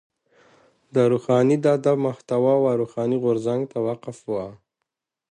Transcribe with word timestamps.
د 0.93 0.95
روښاني 1.11 1.57
ادب 1.77 1.97
محتوا 2.07 2.53
و 2.59 2.65
روښاني 2.81 3.17
غورځنګ 3.23 3.61
ته 3.71 3.77
وقف 3.87 4.17
وه. 4.33 4.47